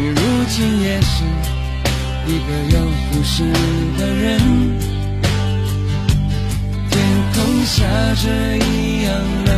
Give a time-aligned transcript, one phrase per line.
[0.00, 0.14] 你如
[0.48, 1.24] 今也是
[2.28, 2.78] 一个有
[3.10, 3.42] 故事
[3.98, 4.38] 的人。
[6.88, 6.94] 天
[7.34, 7.84] 空下
[8.14, 9.10] 着一样
[9.44, 9.50] 冷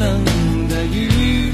[0.00, 0.02] 冷
[0.68, 1.52] 的雨，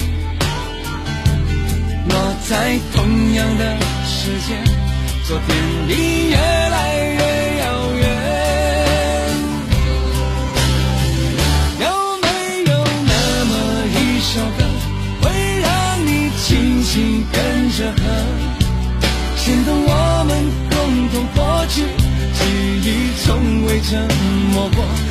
[2.09, 2.17] 落
[2.49, 3.77] 在同样的
[4.07, 4.65] 时间，
[5.29, 5.49] 昨天
[5.89, 7.20] 已越来越
[19.51, 20.31] 牵动我们
[20.71, 21.83] 共同过去，
[22.39, 22.41] 记
[22.85, 24.09] 忆从未沉
[24.53, 25.10] 默过。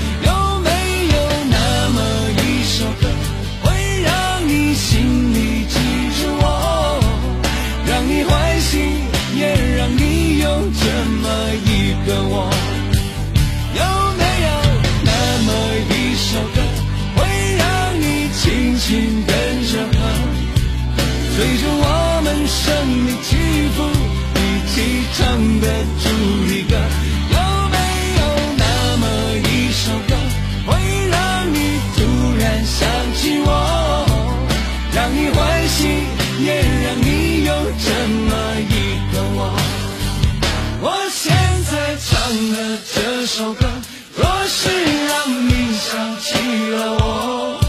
[46.49, 47.59] 为了我，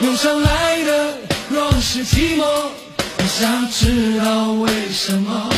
[0.00, 1.18] 涌上来的
[1.48, 5.50] 若是寂寞，我想知道为什么。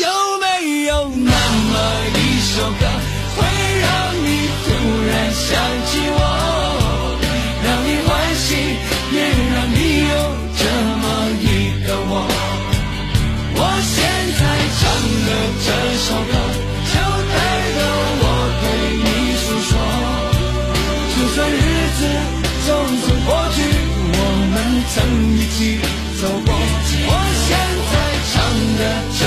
[0.00, 1.74] 有没有那么
[2.14, 2.18] 一
[2.54, 2.86] 首歌，
[3.34, 3.42] 会
[3.80, 3.90] 让
[4.22, 4.66] 你突
[5.08, 5.50] 然想
[24.94, 25.78] 曾一起
[26.20, 26.54] 走过。
[27.08, 27.12] 我
[27.44, 27.48] 现
[27.90, 27.94] 在
[28.32, 28.34] 唱
[28.78, 28.82] 的
[29.18, 29.20] 这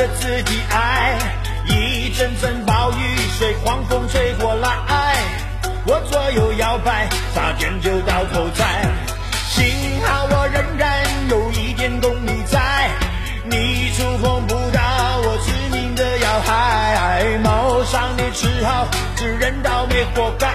[0.00, 1.18] 的自己爱。
[1.66, 4.70] 一阵阵暴雨，随狂风吹过来，
[5.84, 8.88] 我左右摇摆，差点就到头栽。
[9.50, 12.88] 幸好我仍然有一点功力在，
[13.44, 14.80] 你触碰不到
[15.22, 17.36] 我致命的要害。
[17.44, 20.48] 谋上你只好自认倒霉活该。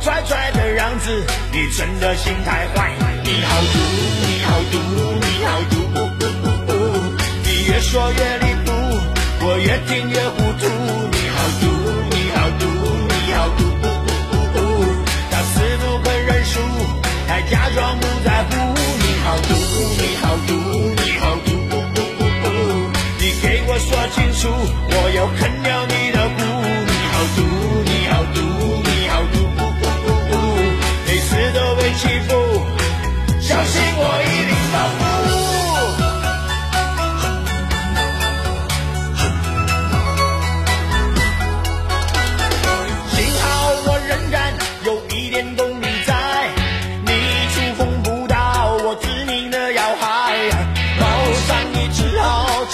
[0.00, 2.90] 拽拽的样子，你真的心太坏。
[3.22, 3.78] 你好毒，
[4.26, 4.78] 你好毒，
[5.20, 6.11] 你好毒，你越
[7.82, 8.72] 说越离谱，
[9.44, 10.64] 我越听越糊涂。
[11.12, 11.66] 你好毒，
[12.10, 12.64] 你好毒，
[13.08, 13.60] 你好毒，
[15.30, 16.60] 他死不肯认输，
[17.26, 18.50] 还假装不在乎。
[19.02, 19.52] 你好毒，
[19.98, 20.50] 你好毒，
[21.04, 21.50] 你好毒，
[23.18, 24.48] 你给我说清楚，
[24.88, 25.84] 我要啃掉。
[25.86, 26.11] 你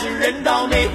[0.08, 0.88] 好自认倒霉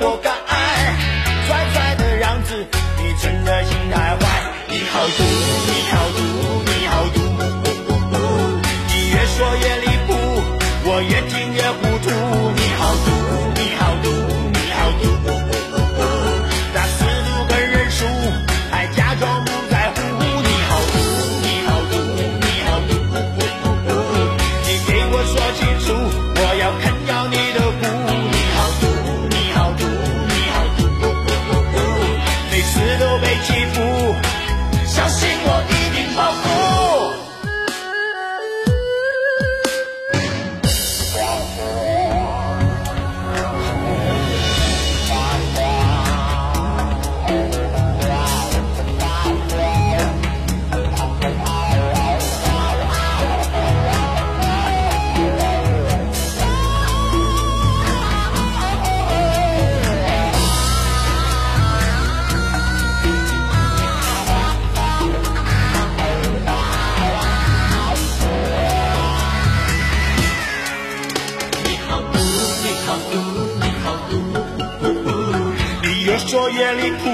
[76.53, 77.09] 越离谱，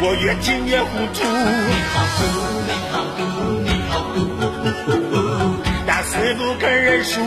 [0.00, 1.20] 我越听越糊涂。
[1.68, 2.24] 你好毒，
[2.64, 3.28] 你好毒，
[3.64, 5.04] 你好毒
[5.86, 7.20] 打死不肯认输，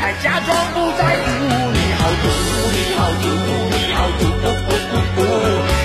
[0.00, 1.28] 还假装不在乎。
[1.76, 2.24] 你好毒，
[2.72, 3.28] 你好毒，
[3.68, 4.24] 你好毒，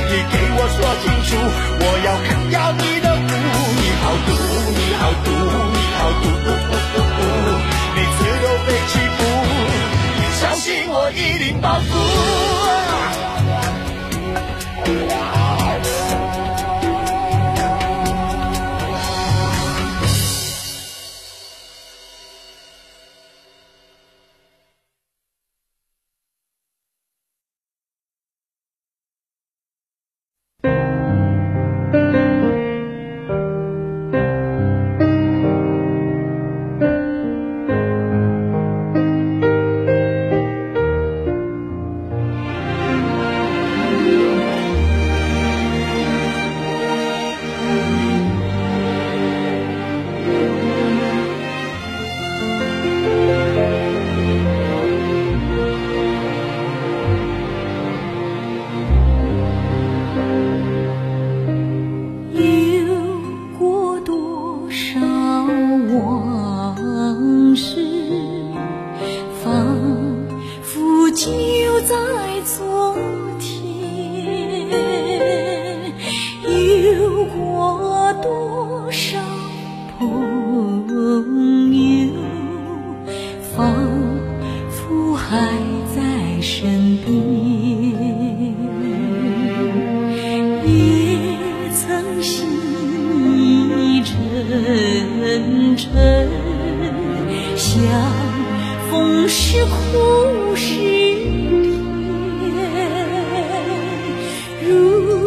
[0.08, 1.36] 你给我说清楚，
[1.84, 3.28] 我要砍掉你的骨。
[3.76, 4.32] 你好毒，
[4.72, 5.28] 你好毒，
[5.76, 6.32] 你好毒，
[7.94, 9.20] 每次都被欺负，
[10.40, 11.43] 相信我一定
[71.94, 72.83] 在昨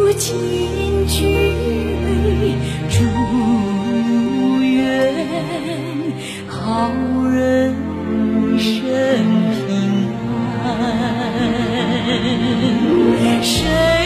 [0.07, 2.55] 如今举杯
[2.89, 3.03] 祝
[4.63, 5.13] 愿
[6.47, 6.89] 好
[7.29, 7.75] 人
[8.55, 8.79] 一生
[9.51, 9.67] 平
[10.63, 10.65] 安。
[13.43, 13.96] 谁？